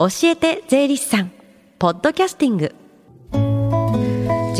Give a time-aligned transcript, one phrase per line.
[0.00, 1.30] 教えて税理士さん。
[1.78, 2.74] ポッドキャスティング。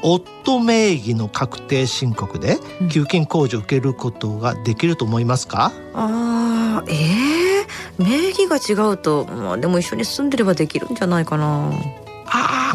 [0.02, 2.58] 夫名義の確定申告で
[2.92, 6.00] 給付金控除を受けることができると思いますか、うん、
[6.78, 11.72] あええー、名義が違うと、まあ、でも一緒に住んでればできるんじゃないかな。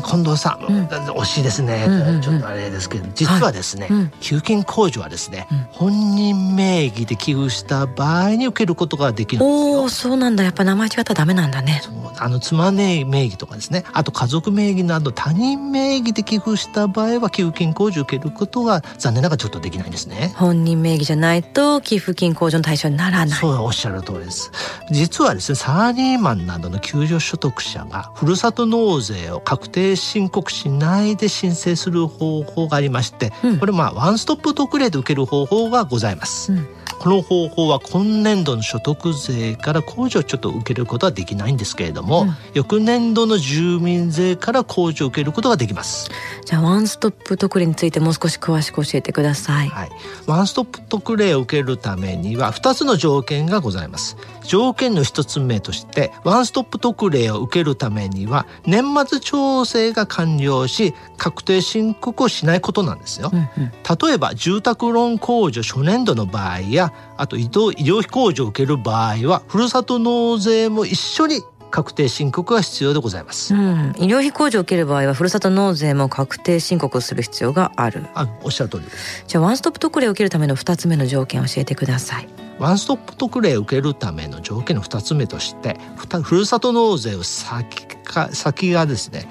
[0.02, 1.86] 近藤さん、うん、惜しいですね、
[2.22, 9.82] ちょっとあれですけど実はですね、はい、給付金控除はですね、うん、本人名義で寄付した場合に受けることができるんですよ。
[9.84, 10.44] おそうなんだ。
[10.44, 11.82] やっぱ名前違ったらダメなんだね。
[12.18, 13.84] あの妻名義とかですね。
[13.92, 20.32] あと家族名義など他人名義で寄付した場合は寄付金控除を受けることが残念ながらちょっとできないんですね。
[20.36, 23.38] 本人名義じゃないと寄付金控除の対象にならない。
[23.38, 24.50] そうおっしゃる通りです。
[24.90, 36.68] 実はですねサラリーマンなどの給与所得者がふるさと納税を確定申告しないで申請する方法がありまして、うん、これまあワンストップ特例で受ける方法がございます、うん
[37.04, 46.08] この方法は今年度の所得税から控除をちょっと受けることはできないんですけれども、うん、翌年度の住民税から控除を受けることができます。
[46.46, 49.90] じゃあワンストップ特例についてもう少し詳しく教えてください、はい、
[50.26, 54.16] ワンストップ特例を受けるためには2つの条件がございます。
[54.44, 63.72] 条件の1つ目としてワンストップ特例を受けるためには年末調整が完了し確定申告をしないことなんですよ、うんうん、
[64.08, 71.42] 例えば住宅ローン控除初年度の場合やあと医療費控除を受ける場合はふるさと納税も一緒に
[71.74, 78.06] 確定申告が必要でございます、うん、医療費控除を受ける場合はふるさと納税も確定申告をする必要がある。
[78.14, 79.24] あおっしゃる通りです。
[79.26, 82.28] じゃあワンストップ特例を受けるための2つ目の条件を教えてください。
[82.60, 85.76] ワンストップ特例を受けるための条件の2つ目として
[86.22, 89.28] ふるさと納税を先か先がですね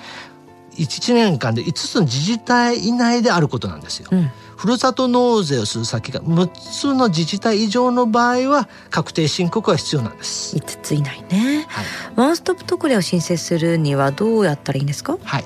[0.76, 4.10] 1年間で5つの自治体以内であることなんですよ。
[4.12, 4.30] うん
[4.64, 10.56] ふるさと納税をする先が6つの自治体以上の場合は確定申告が必要なんです。
[10.56, 11.86] 5つ以内ね、はい、
[12.16, 15.18] ワンストップ特例を申請するにはどうやったらいいんですか？
[15.22, 15.46] はい。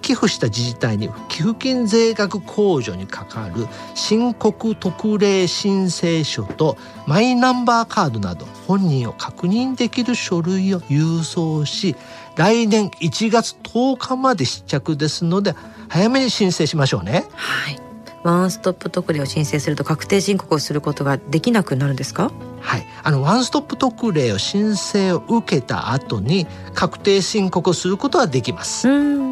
[0.00, 11.96] 寄付した自治体に寄付金税額控除にかかる申告特例申請書とマイナンバーカードなど本人を確認できる書類を郵送し
[12.36, 15.54] 来年1月10日まで試着ですので
[15.90, 17.26] 早めに申請しましょうね。
[17.34, 17.87] はい
[18.24, 22.30] ワンストップ特例を申請すると確定申告をすることができなくなるんですか？
[22.60, 28.88] はい、あのワンストップ特例を申請を受けた後に確定申告をすることはできます。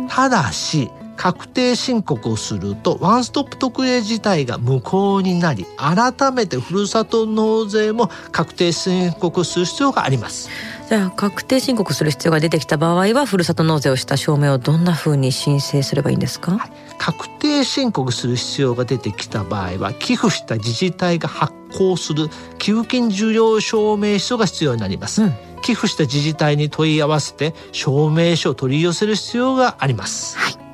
[0.08, 10.50] ただし確定申告をするとワンストップ特例自体が無効になり改めてふるさと納税も確定申告する必要があります。
[10.88, 22.28] じゃあ確定申告する必要が出てきた場合はふるさと納税をした証明をどんなふうに申請すればいいんですか、はい、確定申告する必要が出てきた場合は寄付した自治体が発行する
[22.58, 25.34] 寄付金受領証明書が必要になります、うん。
[25.62, 30.38] 寄付した自治体に問い合わせて証明書を取り寄せる必要があります。
[30.38, 30.66] はい。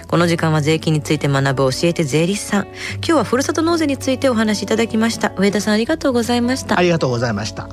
[0.08, 2.66] この時間は税金について学ぶ教えて税理士さん。
[2.66, 5.32] 今日はふるさと納税についてお話しいただきました。
[5.36, 6.78] 上田さんありがとうございました。
[6.78, 7.68] ありがとうございました。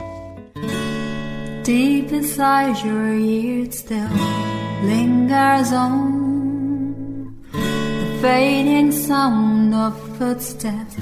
[1.64, 4.08] Deep inside your ears still
[4.86, 6.26] lingers on
[8.22, 10.96] fading sound of footsteps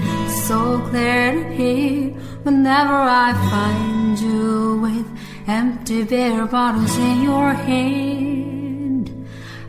[0.47, 2.13] so clear to hear
[2.43, 5.07] whenever I find you with
[5.47, 8.52] empty beer bottles in your hand.